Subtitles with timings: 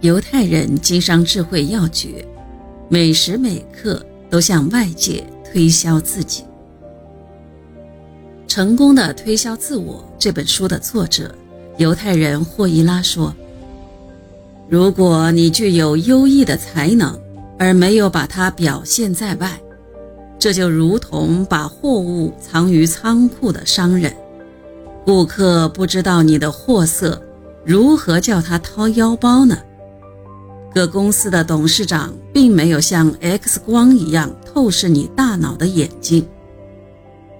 [0.00, 2.24] 犹太人经商智慧要诀，
[2.88, 6.42] 每时每刻都向外界推销自己。
[8.46, 11.34] 《成功的推销自我》这本书的作者，
[11.78, 13.34] 犹太人霍伊拉说
[14.70, 17.18] ：“如果你具有优异的才能，
[17.58, 19.60] 而没有把它表现在外，
[20.38, 24.14] 这就如同把货物藏于仓库的商人，
[25.04, 27.20] 顾客不知道你的货色，
[27.64, 29.58] 如何叫他掏腰包呢？
[30.78, 36.24] 各公司的董事长并没有像 X 光一样透视你大脑的眼睛。”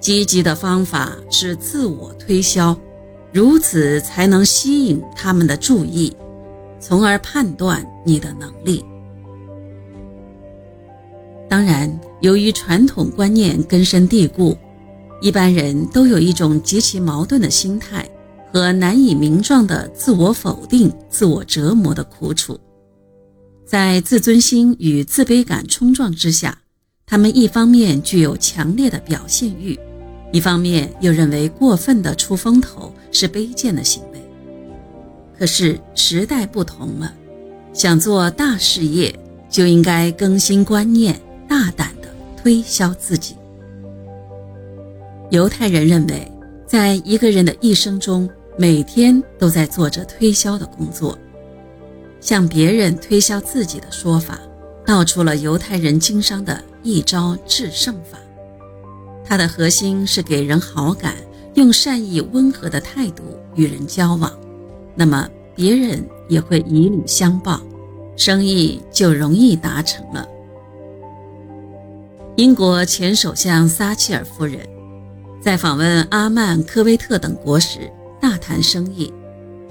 [0.00, 2.74] 积极的方法是自我推销，
[3.34, 6.16] 如此才能吸引他们的注意，
[6.80, 8.82] 从而判断你的能力。
[11.46, 14.56] 当然，由于传统观念根深蒂固，
[15.20, 18.08] 一般人都有一种极其矛盾的心态
[18.50, 22.58] 和难以名状的自我否定、自我折磨的苦楚。
[23.66, 26.56] 在自尊心与自卑感冲撞之下，
[27.04, 29.76] 他们一方面具有强烈的表现欲。
[30.30, 34.22] 一方面又认为过分的出风头是卑贱的行为。
[35.36, 37.12] 可是时代不同了，
[37.72, 39.12] 想做大事业
[39.50, 42.08] 就应该更新观念，大胆地
[42.40, 43.34] 推销自己。
[45.30, 46.30] 犹太人认为，
[46.68, 51.18] 在一个人的一生中，每天都在做着推销的工作。
[52.20, 54.38] 向别人推销自己的说法，
[54.84, 58.18] 道出了犹太人经商的一招制胜法。
[59.24, 61.14] 它的核心是给人好感，
[61.54, 63.22] 用善意温和的态度
[63.54, 64.32] 与人交往，
[64.94, 67.60] 那么别人也会以礼相报，
[68.16, 70.26] 生意就容易达成了。
[72.36, 74.60] 英国前首相撒切尔夫人
[75.40, 79.12] 在访问阿曼、科威特等国时，大谈生意，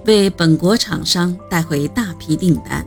[0.06, 2.86] 为本国厂商带回大批订单。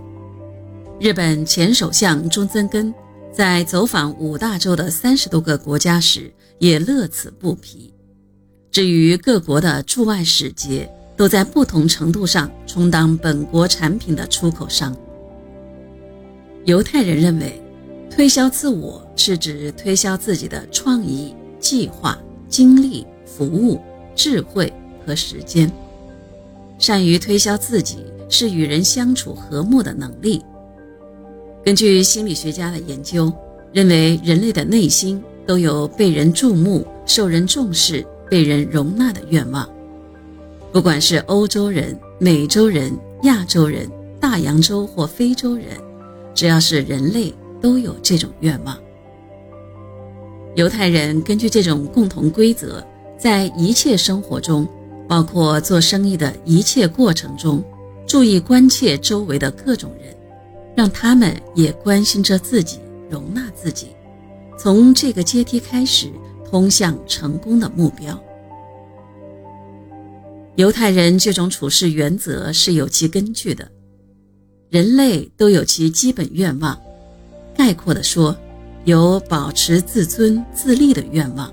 [1.00, 2.94] 日本前首相中曾根
[3.33, 7.92] 在走访五大洲的三十多个国家时，也乐此不疲。
[8.70, 14.97] 至于各国的驻外使节，都在不同程度上充当本国产品的出口商。
[16.66, 17.60] 犹太人认为，
[18.09, 22.16] 推销自我是指推销自己的创意、计划、
[22.48, 23.81] 精力、服务、
[24.15, 24.72] 智慧
[25.04, 25.69] 和时间。
[26.78, 30.43] 善于推销自己是与人相处和睦的能力。
[31.65, 33.33] 根据心理学家的研究，
[33.72, 35.22] 认为人类的内心。
[35.49, 39.66] 都有被人注目、受人重视、被人容纳的愿望。
[40.71, 43.91] 不管是欧洲人、美洲人、亚洲人、
[44.21, 45.65] 大洋洲或非洲人，
[46.34, 48.78] 只要是人类，都有这种愿望。
[50.55, 54.69] 犹太人根据这种共同规则，在一切生活中，
[55.08, 57.64] 包括做生意的一切过程中，
[58.06, 60.14] 注意关切周围的各种人，
[60.76, 62.78] 让他们也关心着自己，
[63.10, 63.88] 容纳自己。
[64.58, 66.12] 从这个阶梯开始，
[66.50, 68.22] 通向成功的目标。
[70.56, 73.66] 犹太人这种处事原则是有其根据的。
[74.68, 76.78] 人类都有其基本愿望，
[77.56, 78.36] 概括地说，
[78.84, 81.50] 有保持自尊自立的愿望。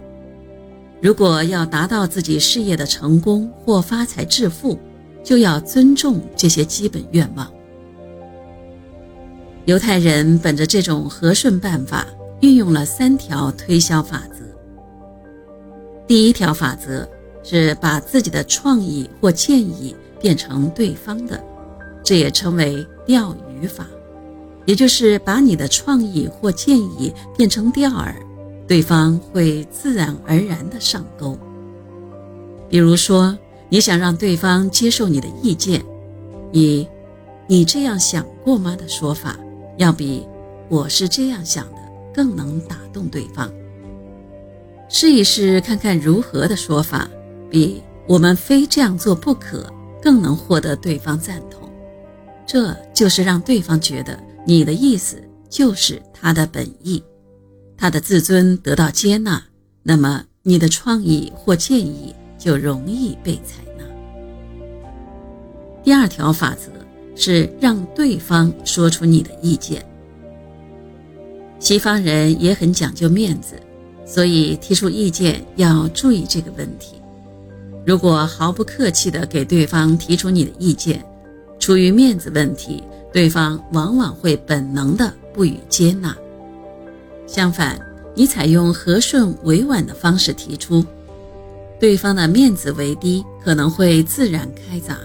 [1.06, 4.80] 如果要达到自己事业的成功或发财致富，
[5.24, 7.48] 就要尊重这些基本愿望。
[9.66, 12.08] 犹太人本着这种和顺办法。
[12.42, 14.44] 运用了三条推销法则。
[16.06, 17.08] 第一条法则
[17.44, 21.42] 是把自己的创意或建议变成对方的，
[22.04, 23.88] 这也称为钓鱼法，
[24.66, 28.14] 也就是把你的创意或建议变成钓饵，
[28.68, 31.38] 对方会自然而然地上钩。
[32.70, 33.38] 比如说，
[33.70, 35.84] 你想让对方接受你的意见，
[36.52, 36.88] 以
[37.48, 39.38] “你这样想过吗”的说法，
[39.78, 40.26] 要比
[40.70, 41.76] “我是这样想的”。
[42.16, 43.52] 更能打动对方。
[44.88, 47.10] 试一试看看如何的说法，
[47.50, 49.70] 比我们非这样做不可
[50.02, 51.70] 更能获得对方赞同。
[52.46, 57.04] 这就是让对方觉得你的意思就是他的本意，
[57.78, 59.44] 他的自尊得到接纳，
[59.84, 63.84] 那么你的创意或建议就容易被采纳。
[65.84, 66.72] 第二条法则
[67.16, 69.86] 是让对方说出你的意见。
[71.60, 73.56] 西方人也很讲究面子，
[74.06, 76.96] 所以提出意见要注意这个问题。
[77.86, 81.04] 如果毫不客气地给对方提出你的意见，
[81.60, 82.84] 出于面子问题，
[83.14, 86.16] 对方往往会本能地不予接纳。
[87.28, 87.80] 相反，
[88.14, 90.86] 你采用和顺委婉的方式提出，
[91.80, 94.98] 对方的面子为低，可能会自然开闸。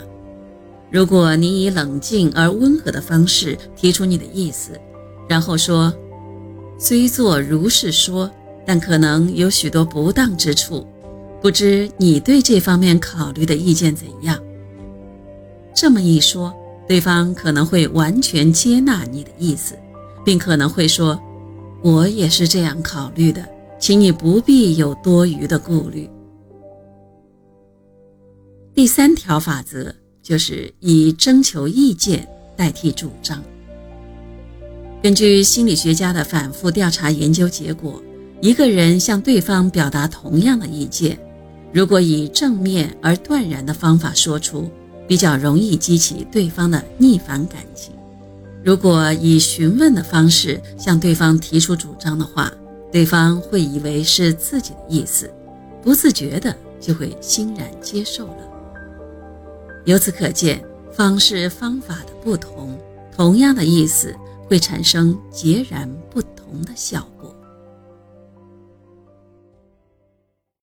[0.90, 4.72] 如果你以冷静而温和的方式提出你的意思，
[5.28, 5.93] 然后说
[6.78, 8.31] ：“虽作如是说，
[8.66, 10.87] 但可能有许多不当之处，
[11.40, 14.38] 不知你对这方面考虑的意见怎样？”
[15.73, 16.52] 这么一说，
[16.88, 19.76] 对方可能会完全接纳你的意思，
[20.25, 21.16] 并可能会说
[21.82, 23.48] ：“我也是这样考虑的，
[23.78, 26.08] 请你不必有多余的顾虑。”
[28.74, 33.42] 第三条法则就是以征求意见代替主张。
[35.02, 38.02] 根据心理学家的反复调查研究结果，
[38.40, 41.18] 一个人向对方表达同样的意见，
[41.72, 44.70] 如果以正面而断然的方法说出，
[45.08, 47.92] 比较容易激起对方的逆反感情；
[48.62, 52.52] 如果以询问的方式向对方提出主张的话，
[52.92, 55.32] 对方会以为是自己的意思，
[55.82, 58.36] 不自觉的就会欣然接受了。
[59.86, 60.62] 由此可见，
[60.92, 62.78] 方式方法的不同，
[63.16, 64.14] 同样的意思
[64.46, 67.29] 会产生截然不同的效果。